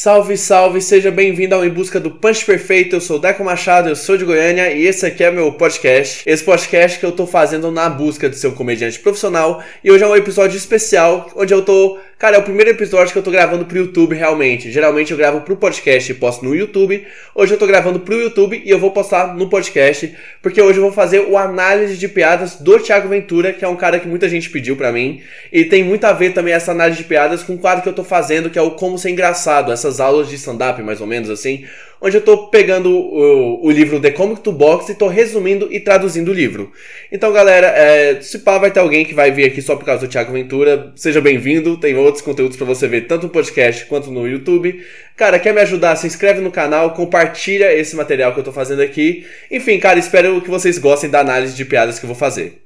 [0.00, 2.94] Salve, salve, seja bem-vindo ao Em Busca do Punch Perfeito.
[2.94, 6.22] Eu sou Deco Machado, eu sou de Goiânia e esse aqui é meu podcast.
[6.24, 10.04] Esse podcast que eu tô fazendo na busca de ser um comediante profissional e hoje
[10.04, 13.30] é um episódio especial onde eu tô Cara, é o primeiro episódio que eu tô
[13.30, 14.72] gravando pro YouTube realmente.
[14.72, 17.06] Geralmente eu gravo pro podcast e posto no YouTube.
[17.32, 20.12] Hoje eu tô gravando pro YouTube e eu vou postar no podcast,
[20.42, 23.76] porque hoje eu vou fazer o análise de piadas do Thiago Ventura, que é um
[23.76, 25.22] cara que muita gente pediu para mim.
[25.52, 27.94] E tem muito a ver também essa análise de piadas com o quadro que eu
[27.94, 31.30] tô fazendo, que é o Como Ser Engraçado, essas aulas de stand-up, mais ou menos
[31.30, 31.66] assim
[32.00, 35.80] onde eu estou pegando o, o, livro The Comic to Box e estou resumindo e
[35.80, 36.72] traduzindo o livro.
[37.10, 40.06] Então, galera, é, se pá, vai ter alguém que vai vir aqui só por causa
[40.06, 44.10] do Thiago Ventura, seja bem-vindo, tem outros conteúdos para você ver, tanto no podcast quanto
[44.10, 44.84] no YouTube.
[45.16, 45.96] Cara, quer me ajudar?
[45.96, 49.26] Se inscreve no canal, compartilha esse material que eu estou fazendo aqui.
[49.50, 52.62] Enfim, cara, espero que vocês gostem da análise de piadas que eu vou fazer.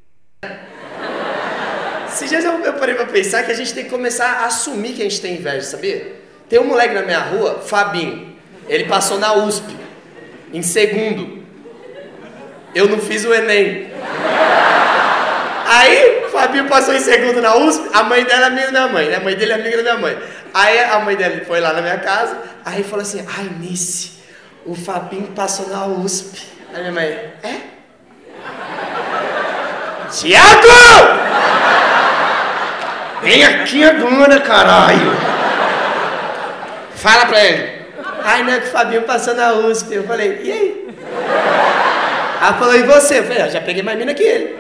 [2.09, 4.93] Esses dias eu, eu parei pra pensar que a gente tem que começar a assumir
[4.93, 6.13] que a gente tem inveja, sabia?
[6.47, 8.32] Tem um moleque na minha rua, Fabinho.
[8.69, 9.77] Ele passou na USP,
[10.53, 11.43] em segundo.
[12.75, 13.91] Eu não fiz o Enem.
[15.67, 18.89] Aí, o Fabinho passou em segundo na USP, a mãe dela é amiga da minha
[18.89, 19.17] mãe, né?
[19.17, 20.19] A mãe dele é amiga da minha mãe.
[20.55, 24.13] Aí a mãe dele foi lá na minha casa, aí falou assim, ai, Nice,
[24.67, 26.43] o Fabinho passou na USP.
[26.75, 27.07] Aí minha mãe,
[27.43, 27.57] é?
[30.11, 30.69] Tiago!
[33.23, 35.13] Vem aqui agora, caralho!
[36.97, 37.82] Fala pra ele.
[38.25, 39.95] Ai, não, que o Fabinho passou na USP.
[39.95, 40.89] Eu falei, e aí?
[42.41, 43.19] Ela falou, e você?
[43.19, 44.57] Eu falei, ah, já peguei mais mina que ele.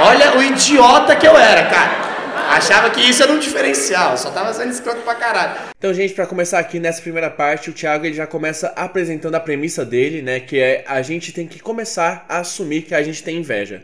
[0.00, 2.12] Olha o idiota que eu era, cara.
[2.50, 5.54] Achava que isso era um diferencial, só tava sendo escroto pra caralho.
[5.78, 9.40] Então, gente, para começar aqui nessa primeira parte, o Thiago ele já começa apresentando a
[9.40, 10.38] premissa dele, né?
[10.38, 13.82] Que é a gente tem que começar a assumir que a gente tem inveja.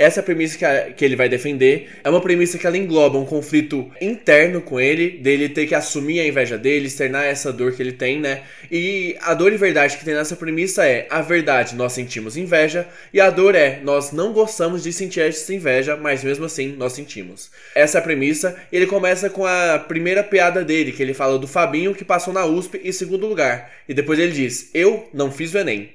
[0.00, 1.90] Essa é a premissa que, a, que ele vai defender.
[2.02, 6.20] É uma premissa que ela engloba um conflito interno com ele, dele ter que assumir
[6.20, 8.40] a inveja dele, externar essa dor que ele tem, né?
[8.72, 12.88] E a dor e verdade que tem nessa premissa é: a verdade, nós sentimos inveja,
[13.12, 16.94] e a dor é: nós não gostamos de sentir essa inveja, mas mesmo assim nós
[16.94, 17.50] sentimos.
[17.74, 18.56] Essa é a premissa.
[18.72, 22.46] Ele começa com a primeira piada dele, que ele fala do Fabinho que passou na
[22.46, 23.70] USP em segundo lugar.
[23.86, 25.90] E depois ele diz: Eu não fiz o Enem.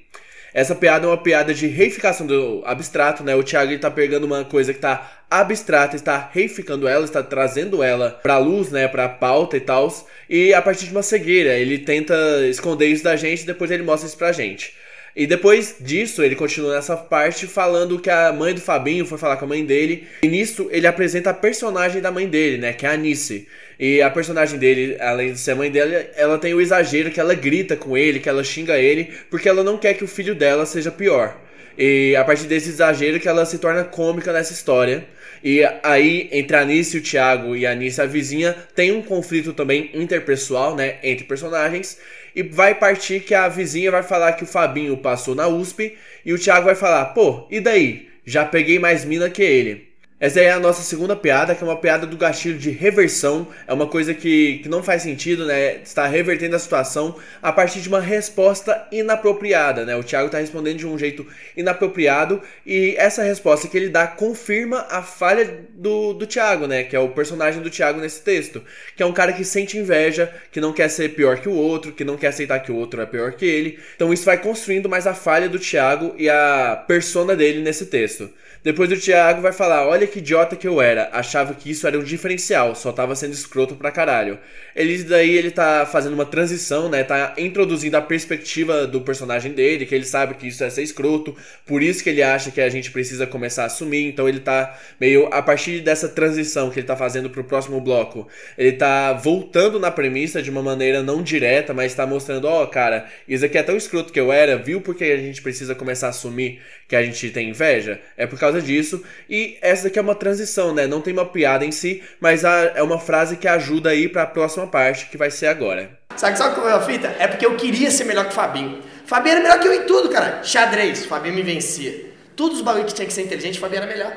[0.56, 3.36] Essa piada é uma piada de reificação do abstrato, né?
[3.36, 8.12] O Thiago está pegando uma coisa que está abstrata, está reificando ela, está trazendo ela
[8.24, 9.94] para luz, né, para pauta e tal.
[10.30, 12.16] E a partir de uma cegueira, ele tenta
[12.48, 14.74] esconder isso da gente e depois ele mostra isso pra gente.
[15.16, 19.38] E depois disso, ele continua nessa parte falando que a mãe do Fabinho foi falar
[19.38, 20.06] com a mãe dele.
[20.24, 22.74] E nisso, ele apresenta a personagem da mãe dele, né?
[22.74, 23.48] Que é a Anice.
[23.80, 27.20] E a personagem dele, além de ser a mãe dela, ela tem o exagero que
[27.20, 30.36] ela grita com ele, que ela xinga ele, porque ela não quer que o filho
[30.36, 31.40] dela seja pior.
[31.78, 35.06] E a partir desse exagero que ela se torna cômica nessa história.
[35.44, 39.02] E aí, entre a Anice e o Thiago e a Anice, a vizinha, tem um
[39.02, 40.96] conflito também interpessoal, né?
[41.04, 42.00] Entre personagens.
[42.36, 46.34] E vai partir que a vizinha vai falar que o Fabinho passou na USP e
[46.34, 48.10] o Thiago vai falar: pô, e daí?
[48.26, 49.95] Já peguei mais mina que ele.
[50.18, 53.46] Essa é a nossa segunda piada, que é uma piada do gatilho de reversão.
[53.68, 55.76] É uma coisa que, que não faz sentido, né?
[55.84, 59.94] Está revertendo a situação a partir de uma resposta inapropriada, né?
[59.98, 61.28] O Thiago está respondendo de um jeito
[61.58, 66.86] inapropriado e essa resposta que ele dá confirma a falha do, do Thiago, né?
[66.86, 68.64] Que é o personagem do Thiago nesse texto.
[68.96, 71.92] Que é um cara que sente inveja, que não quer ser pior que o outro,
[71.92, 73.80] que não quer aceitar que o outro é pior que ele.
[73.98, 78.30] Então isso vai construindo mais a falha do Thiago e a persona dele nesse texto.
[78.66, 81.98] Depois o Thiago vai falar: Olha que idiota que eu era, achava que isso era
[81.98, 84.40] um diferencial, só tava sendo escroto pra caralho.
[84.76, 87.04] Ele daí ele tá fazendo uma transição, né?
[87.04, 91.36] Tá introduzindo a perspectiva do personagem dele, que ele sabe que isso é ser escroto,
[91.66, 94.08] por isso que ele acha que a gente precisa começar a assumir.
[94.08, 98.28] Então ele tá meio a partir dessa transição que ele tá fazendo pro próximo bloco,
[98.58, 102.68] ele tá voltando na premissa de uma maneira não direta, mas tá mostrando: Ó, oh,
[102.68, 106.08] cara, isso aqui é tão escroto que eu era, viu porque a gente precisa começar
[106.08, 108.00] a assumir que a gente tem inveja?
[108.16, 109.04] É por causa disso.
[109.30, 110.88] E essa daqui é uma transição, né?
[110.88, 114.28] Não tem uma piada em si, mas é uma frase que ajuda aí para a
[114.28, 115.90] próxima parte, que vai ser agora.
[116.16, 117.16] Sabe, sabe qual é a fita?
[117.20, 118.82] É porque eu queria ser melhor que o Fabinho.
[119.06, 120.42] Fabinho era melhor que eu em tudo, cara.
[120.44, 122.14] Xadrez, Fabinho me vencia.
[122.36, 124.12] Todos os bagulho que tinha que ser inteligente, Fabinho era melhor.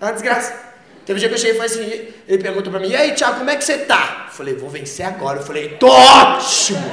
[0.00, 0.72] É uma desgraça.
[1.04, 3.12] Teve um dia que eu cheguei e falei assim, ele perguntou pra mim, e aí,
[3.12, 4.26] Thiago, como é que você tá?
[4.28, 5.40] Eu falei, vou vencer agora.
[5.40, 6.92] Eu falei, tô ótimo!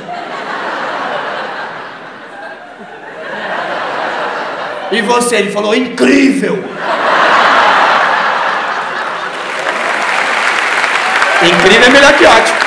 [4.91, 5.35] E você?
[5.35, 6.57] Ele falou, incrível!
[11.41, 12.59] Incrível é melhor que ótimo.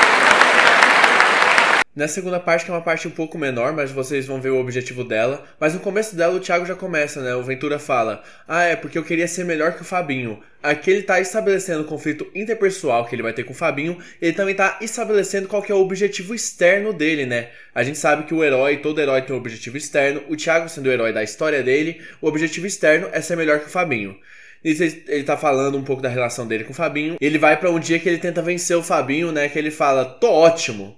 [1.95, 4.59] Na segunda parte, que é uma parte um pouco menor, mas vocês vão ver o
[4.59, 5.45] objetivo dela.
[5.61, 7.35] Mas no começo dela, o Thiago já começa, né?
[7.35, 10.43] O Ventura fala: Ah, é porque eu queria ser melhor que o Fabinho.
[10.63, 13.99] Aqui ele tá estabelecendo o conflito interpessoal que ele vai ter com o Fabinho.
[14.23, 17.51] Ele também tá estabelecendo qual que é o objetivo externo dele, né?
[17.75, 20.23] A gente sabe que o herói, todo herói tem um objetivo externo.
[20.31, 23.67] O Thiago, sendo o herói da história dele, o objetivo externo é ser melhor que
[23.67, 24.17] o Fabinho.
[24.65, 27.17] Nisso ele tá falando um pouco da relação dele com o Fabinho.
[27.21, 29.49] Ele vai para um dia que ele tenta vencer o Fabinho, né?
[29.49, 30.97] Que ele fala: Tô ótimo.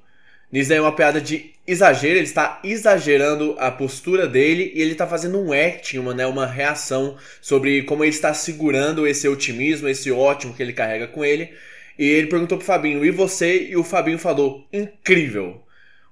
[0.53, 5.07] Nisso é uma piada de exagero, ele está exagerando a postura dele e ele está
[5.07, 10.13] fazendo um acting, uma, né, uma reação sobre como ele está segurando esse otimismo, esse
[10.13, 11.51] ótimo que ele carrega com ele.
[11.99, 13.69] E ele perguntou pro Fabinho, e você?
[13.69, 15.64] E o Fabinho falou, incrível.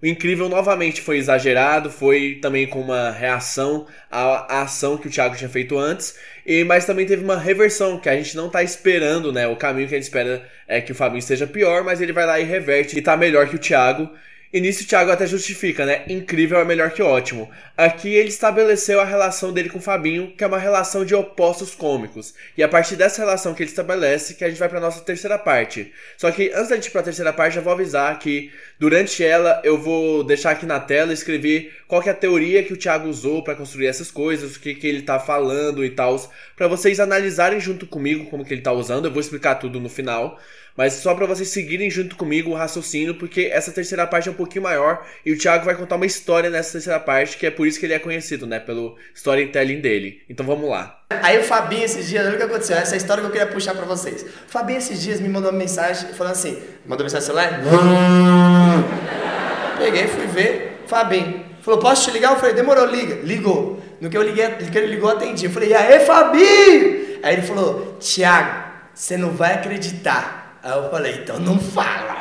[0.02, 5.36] O incrível novamente foi exagerado, foi também com uma reação à, ação que o Thiago
[5.36, 9.32] tinha feito antes, e mas também teve uma reversão que a gente não tá esperando,
[9.32, 9.46] né?
[9.46, 12.26] O caminho que a gente espera é que o Fabinho esteja pior, mas ele vai
[12.26, 14.10] lá e reverte e tá melhor que o Thiago.
[14.52, 16.04] E nisso o Thiago até justifica, né?
[16.06, 17.50] Incrível é melhor que ótimo.
[17.74, 21.74] Aqui ele estabeleceu a relação dele com o Fabinho, que é uma relação de opostos
[21.74, 22.34] cômicos.
[22.54, 25.38] E a partir dessa relação que ele estabelece, que a gente vai para nossa terceira
[25.38, 25.90] parte.
[26.18, 29.24] Só que antes da gente ir para a terceira parte, já vou avisar que durante
[29.24, 32.76] ela eu vou deixar aqui na tela escrever qual que é a teoria que o
[32.76, 36.68] Thiago usou para construir essas coisas, o que, que ele tá falando e tal, para
[36.68, 39.06] vocês analisarem junto comigo como que ele tá usando.
[39.06, 40.38] Eu vou explicar tudo no final.
[40.76, 44.34] Mas só para vocês seguirem junto comigo o raciocínio, porque essa terceira parte é um
[44.34, 47.66] pouquinho maior e o Thiago vai contar uma história nessa terceira parte, que é por
[47.66, 48.58] isso que ele é conhecido, né?
[48.58, 50.22] Pelo storytelling dele.
[50.28, 51.00] Então vamos lá.
[51.10, 53.32] Aí o Fabinho esses dias, olha o que aconteceu, essa é a história que eu
[53.32, 54.22] queria puxar para vocês.
[54.22, 57.60] O Fabinho esses dias me mandou uma mensagem falando assim: mandou mensagem no celular?
[59.78, 61.44] Peguei, fui ver, Fabinho.
[61.62, 62.32] Falou, posso te ligar?
[62.32, 63.20] Eu falei, demorou, liga.
[63.22, 63.80] Ligou.
[64.00, 65.46] No que eu liguei, que ele ligou, atendi.
[65.46, 67.20] Eu falei, e aí, Fabinho?
[67.22, 70.41] Aí ele falou, Thiago, você não vai acreditar.
[70.62, 72.18] Aí eu falei, então não fala.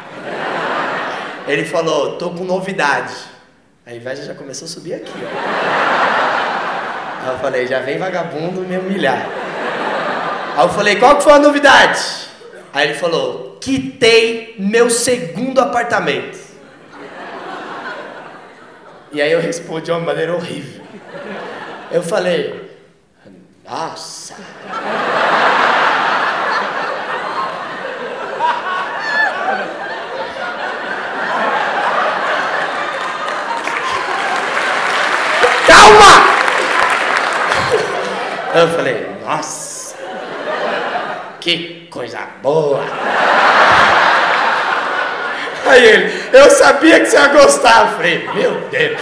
[1.48, 3.14] Ele falou, tô com novidade.
[3.86, 5.28] A inveja já começou a subir aqui, ó.
[7.24, 9.28] Aí eu falei, já vem vagabundo me humilhar.
[10.58, 12.02] Aí eu falei, qual que foi a novidade?
[12.74, 16.40] Aí ele falou, quitei meu segundo apartamento.
[19.12, 20.82] E aí eu respondi de uma maneira horrível.
[21.92, 22.72] Eu falei,
[23.70, 24.36] nossa.
[38.54, 39.96] Eu falei, nossa,
[41.40, 42.84] que coisa boa.
[45.66, 47.82] Aí ele, eu sabia que você ia gostar.
[47.82, 49.00] Eu falei, meu Deus,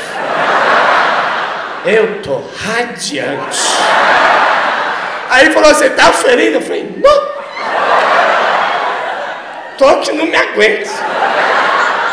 [1.85, 3.59] eu tô radiante.
[5.31, 6.57] Aí falou, você tá ferido?
[6.57, 7.29] Eu falei, não.
[9.77, 10.91] Tô que não me aguento.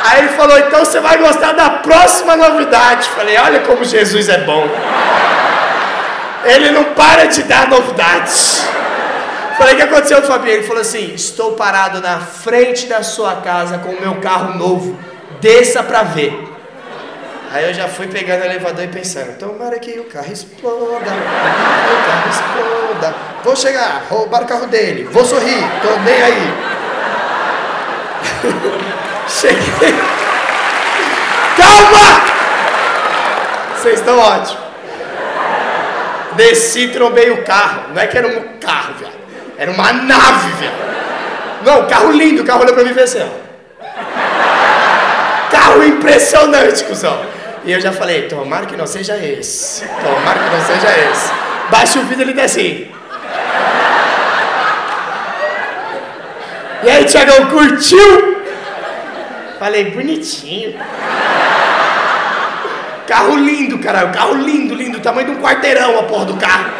[0.06, 3.08] Aí ele falou: então você vai gostar da próxima novidade.
[3.08, 4.68] Falei: olha como Jesus é bom.
[6.44, 8.64] Ele não para de dar novidades.
[9.58, 10.54] Falei: o que aconteceu, Fabinho?
[10.54, 14.96] Ele falou assim: estou parado na frente da sua casa com o meu carro novo.
[15.40, 16.52] Desça pra ver.
[17.52, 20.86] Aí eu já fui pegando o elevador e pensando: tomara que o carro exploda.
[20.86, 21.00] O
[22.06, 23.14] carro exploda.
[23.42, 25.08] Vou chegar, roubar o carro dele.
[25.10, 26.54] Vou sorrir, tô nem aí.
[29.28, 29.94] Cheguei.
[31.56, 32.22] Calma!
[33.76, 34.58] Vocês estão ótimos.
[36.32, 37.94] Desci, trombei o carro.
[37.94, 39.12] Não é que era um carro, velho.
[39.58, 40.72] Era uma nave, velho.
[41.64, 42.42] Não, carro lindo.
[42.42, 43.46] O carro olhou pra mim e fez assim, ó.
[45.50, 47.20] Carro impressionante, cuzão.
[47.64, 49.84] E eu já falei, tomara que não seja esse.
[49.86, 51.32] Tomara que não seja esse.
[51.70, 52.90] Baixa o vidro ele desce.
[56.82, 58.35] E aí, Tiagão, curtiu?
[59.58, 60.78] Falei, bonitinho.
[63.06, 64.12] Carro lindo, caralho.
[64.12, 65.00] Carro lindo, lindo.
[65.00, 66.72] Tamanho de um quarteirão a porra do carro.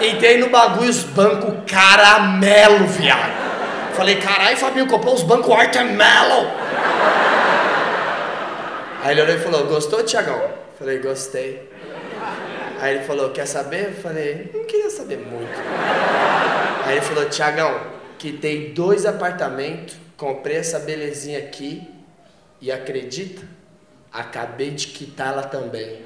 [0.00, 3.36] Entrei no bagulho, os bancos caramelo, viado.
[3.94, 6.46] Falei, caralho, Fabinho, comprou os bancos watermelon.
[9.02, 10.50] Aí ele olhou e falou, gostou, Tiagão?
[10.78, 11.70] Falei, gostei.
[12.80, 13.86] Aí ele falou, quer saber?
[13.86, 15.58] Eu falei, não queria saber muito.
[16.84, 17.80] Aí ele falou, Tiagão,
[18.18, 21.95] quitei dois apartamentos, comprei essa belezinha aqui
[22.60, 23.42] e acredita?
[24.12, 26.04] Acabei de quitá-la também.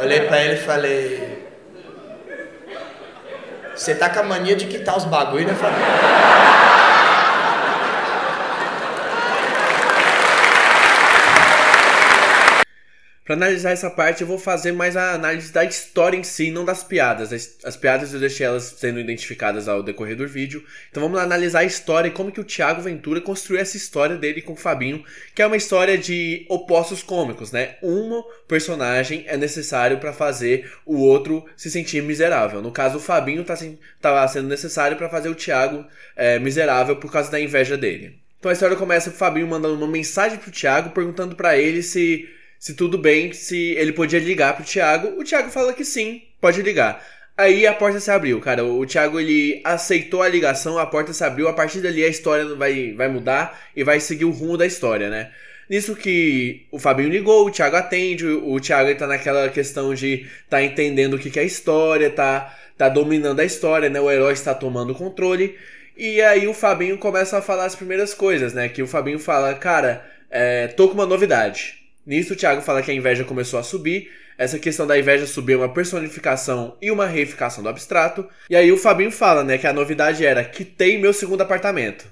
[0.00, 1.48] Olhei pra ele e falei.
[3.74, 6.57] Você tá com a mania de quitar os bagulho, né, Fabinho?
[13.28, 16.64] Para analisar essa parte, eu vou fazer mais a análise da história em si, não
[16.64, 17.30] das piadas.
[17.30, 20.64] As, as, piadas eu deixei elas sendo identificadas ao decorrer do vídeo.
[20.90, 24.16] Então vamos lá analisar a história e como que o Thiago Ventura construiu essa história
[24.16, 25.04] dele com o Fabinho,
[25.34, 27.76] que é uma história de opostos cômicos, né?
[27.82, 32.62] Um personagem é necessário para fazer o outro se sentir miserável.
[32.62, 33.54] No caso, o Fabinho tá,
[34.00, 35.84] tá sendo necessário para fazer o Thiago
[36.16, 38.18] é, miserável por causa da inveja dele.
[38.38, 41.82] Então a história começa com o Fabinho mandando uma mensagem pro Thiago perguntando para ele
[41.82, 45.20] se se tudo bem, se ele podia ligar pro Thiago.
[45.20, 47.04] O Thiago fala que sim, pode ligar.
[47.36, 48.64] Aí a porta se abriu, cara.
[48.64, 51.46] O Thiago ele aceitou a ligação, a porta se abriu.
[51.46, 55.08] A partir dali a história vai, vai mudar e vai seguir o rumo da história,
[55.08, 55.30] né?
[55.70, 60.62] Nisso que o Fabinho ligou, o Thiago atende, o Thiago tá naquela questão de tá
[60.62, 64.00] entendendo o que, que é a história, tá, tá dominando a história, né?
[64.00, 65.56] O herói está tomando o controle.
[65.96, 68.68] E aí o Fabinho começa a falar as primeiras coisas, né?
[68.68, 71.78] Que o Fabinho fala, cara, é, tô com uma novidade.
[72.08, 74.10] Nisso, o Thiago fala que a inveja começou a subir.
[74.38, 78.26] Essa questão da inveja subir é uma personificação e uma reificação do abstrato.
[78.48, 82.06] E aí o Fabinho fala, né, que a novidade era que tem meu segundo apartamento.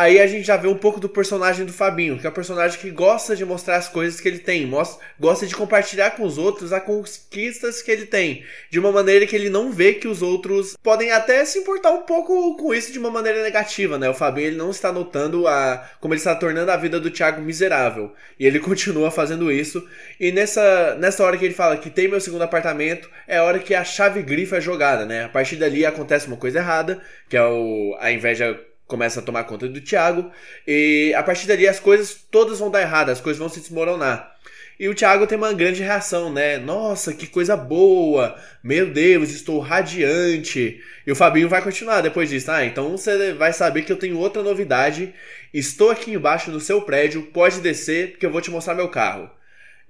[0.00, 2.80] Aí a gente já vê um pouco do personagem do Fabinho, que é um personagem
[2.80, 6.38] que gosta de mostrar as coisas que ele tem, mostra, gosta de compartilhar com os
[6.38, 10.22] outros as conquistas que ele tem, de uma maneira que ele não vê que os
[10.22, 14.08] outros podem até se importar um pouco com isso de uma maneira negativa, né?
[14.08, 17.42] O Fabinho ele não está notando a como ele está tornando a vida do Thiago
[17.42, 19.86] miserável, e ele continua fazendo isso.
[20.18, 23.58] E nessa nessa hora que ele fala que tem meu segundo apartamento, é a hora
[23.58, 25.24] que a chave grifa é jogada, né?
[25.24, 28.58] A partir dali acontece uma coisa errada, que é o, a inveja
[28.90, 30.30] começa a tomar conta do Thiago.
[30.66, 34.36] E a partir dali as coisas todas vão dar errado, as coisas vão se desmoronar.
[34.78, 36.56] E o Thiago tem uma grande reação, né?
[36.56, 38.34] Nossa, que coisa boa!
[38.64, 40.80] Meu Deus, estou radiante.
[41.06, 42.50] E o Fabinho vai continuar depois disso.
[42.50, 45.14] Ah, então você vai saber que eu tenho outra novidade.
[45.52, 49.30] Estou aqui embaixo do seu prédio, pode descer, porque eu vou te mostrar meu carro.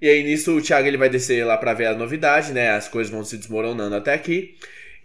[0.01, 2.71] E aí nisso o Thiago ele vai descer lá para ver a novidade, né?
[2.71, 4.55] As coisas vão se desmoronando até aqui.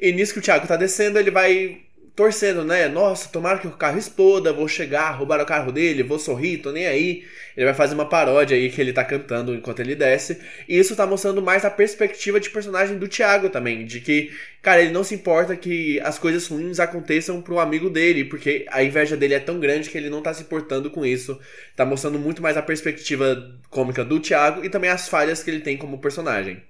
[0.01, 1.86] E nisso que o Thiago tá descendo, ele vai
[2.17, 2.89] torcendo, né?
[2.89, 6.73] Nossa, tomara que o carro exploda, vou chegar, roubar o carro dele, vou sorrir, tô
[6.73, 7.25] nem aí.
[7.55, 10.41] Ele vai fazer uma paródia aí que ele tá cantando enquanto ele desce.
[10.67, 14.31] E isso tá mostrando mais a perspectiva de personagem do Thiago também, de que,
[14.63, 18.83] cara, ele não se importa que as coisas ruins aconteçam pro amigo dele, porque a
[18.83, 21.39] inveja dele é tão grande que ele não tá se importando com isso.
[21.77, 25.61] Tá mostrando muito mais a perspectiva cômica do Thiago e também as falhas que ele
[25.61, 26.63] tem como personagem.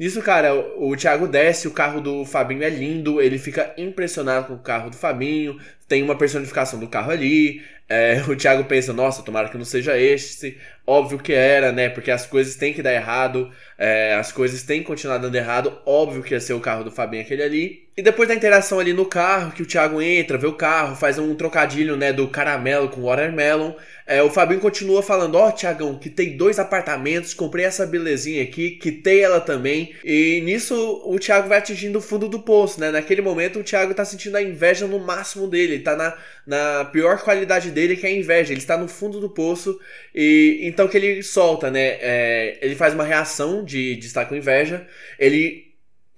[0.00, 4.54] Nisso, cara, o Thiago desce, o carro do Fabinho é lindo, ele fica impressionado com
[4.54, 7.62] o carro do Fabinho, tem uma personificação do carro ali.
[7.86, 10.56] É, o Thiago pensa, nossa, tomara que não seja este.
[10.86, 11.90] Óbvio que era, né?
[11.90, 15.78] Porque as coisas têm que dar errado, é, as coisas têm que continuar dando errado.
[15.84, 17.89] Óbvio que ia ser o carro do Fabinho aquele ali.
[18.00, 21.18] E depois da interação ali no carro, que o Thiago entra, vê o carro, faz
[21.18, 23.74] um trocadilho, né, do caramelo com watermelon.
[24.06, 28.70] É, o Fabinho continua falando: Ó, oh, que tem dois apartamentos, comprei essa belezinha aqui,
[28.70, 29.94] quitei ela também.
[30.02, 32.90] E nisso o Thiago vai atingindo o fundo do poço, né?
[32.90, 36.16] Naquele momento o Thiago tá sentindo a inveja no máximo dele, ele tá na,
[36.46, 38.54] na pior qualidade dele, que é a inveja.
[38.54, 39.78] Ele está no fundo do poço
[40.14, 41.98] e então que ele solta, né?
[42.00, 44.86] É, ele faz uma reação de, de estar com inveja,
[45.18, 45.69] ele,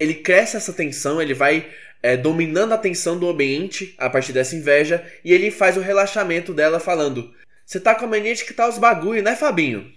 [0.03, 1.67] ele cresce essa tensão, ele vai
[2.03, 6.53] é, dominando a tensão do ambiente a partir dessa inveja e ele faz o relaxamento
[6.53, 7.33] dela falando
[7.73, 9.91] você tá com a mania de que tá os bagulho, né, Fabinho?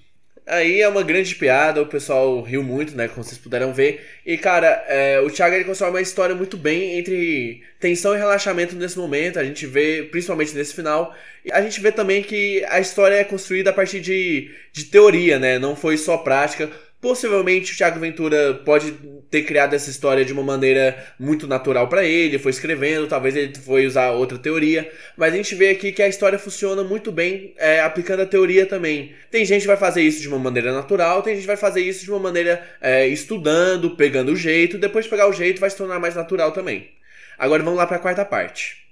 [0.48, 3.08] Aí é uma grande piada, o pessoal riu muito, né?
[3.08, 4.06] Como vocês puderam ver.
[4.26, 8.76] E, cara, é, o Thiago ele constrói uma história muito bem entre tensão e relaxamento
[8.76, 9.40] nesse momento.
[9.40, 11.14] A gente vê, principalmente nesse final.
[11.52, 15.60] A gente vê também que a história é construída a partir de, de teoria, né?
[15.60, 16.70] Não foi só prática.
[17.02, 18.94] Possivelmente o Thiago Ventura pode
[19.30, 23.54] ter criado essa história de uma maneira muito natural para ele, foi escrevendo, talvez ele
[23.56, 27.54] foi usar outra teoria, mas a gente vê aqui que a história funciona muito bem
[27.58, 29.14] é, aplicando a teoria também.
[29.32, 31.82] Tem gente que vai fazer isso de uma maneira natural, tem gente que vai fazer
[31.82, 35.70] isso de uma maneira é, estudando, pegando o jeito, depois de pegar o jeito vai
[35.70, 36.90] se tornar mais natural também.
[37.38, 38.86] Agora vamos lá para a quarta parte.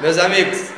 [0.00, 0.70] Meus amigos,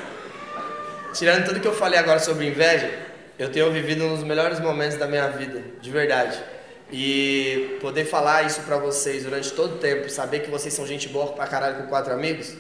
[1.12, 2.90] tirando tudo que eu falei agora sobre inveja,
[3.38, 6.53] eu tenho vivido um dos melhores momentos da minha vida, de verdade.
[6.92, 11.08] E poder falar isso pra vocês durante todo o tempo, saber que vocês são gente
[11.08, 12.54] boa pra caralho com quatro amigos,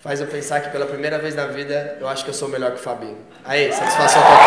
[0.00, 2.70] faz eu pensar que pela primeira vez na vida eu acho que eu sou melhor
[2.72, 3.18] que o Fabinho.
[3.44, 4.38] Aí, satisfação total.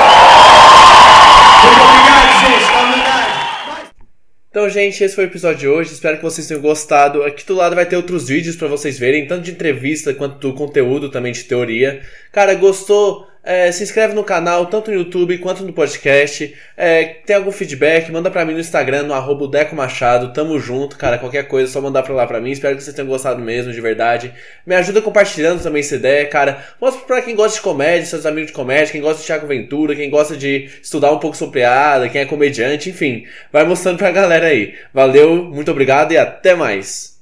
[1.64, 3.42] Muito obrigado, gente, tá verdade.
[4.50, 5.94] Então, gente, esse foi o episódio de hoje.
[5.94, 7.24] Espero que vocês tenham gostado.
[7.24, 10.54] Aqui do lado vai ter outros vídeos para vocês verem, tanto de entrevista quanto do
[10.54, 12.02] conteúdo também de teoria.
[12.34, 13.31] Cara, gostou?
[13.44, 16.56] É, se inscreve no canal, tanto no YouTube quanto no podcast.
[16.78, 20.32] É, tem algum feedback, manda pra mim no Instagram, no arroba Deco Machado.
[20.32, 21.18] Tamo junto, cara.
[21.18, 22.52] Qualquer coisa, é só mandar pra lá pra mim.
[22.52, 24.34] Espero que vocês tenham gostado mesmo, de verdade.
[24.66, 26.64] Me ajuda compartilhando também essa ideia, cara.
[26.80, 29.96] Mostra pra quem gosta de comédia, seus amigos de comédia, quem gosta de Thiago Ventura,
[29.96, 33.26] quem gosta de estudar um pouco sobre piada, quem é comediante, enfim.
[33.52, 34.76] Vai mostrando pra galera aí.
[34.94, 37.21] Valeu, muito obrigado e até mais.